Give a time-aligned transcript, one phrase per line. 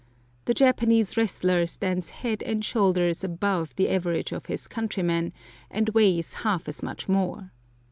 [0.45, 5.31] The Japanese wrestler stands head and shoulders above the average of his countrymen,
[5.69, 7.51] and weighs half as much more.